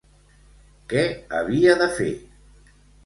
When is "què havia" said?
0.93-1.77